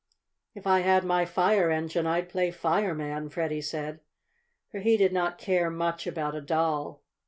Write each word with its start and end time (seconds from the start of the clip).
"If 0.55 0.65
I 0.65 0.79
had 0.79 1.03
my 1.03 1.25
fire 1.25 1.69
engine 1.69 2.07
I'd 2.07 2.27
play 2.27 2.49
fireman," 2.49 3.29
Freddie 3.29 3.61
said, 3.61 3.99
for 4.71 4.79
he 4.79 4.97
did 4.97 5.13
not 5.13 5.37
care 5.37 5.69
much 5.69 6.07
about 6.07 6.33
a 6.33 6.41
doll. 6.41 7.03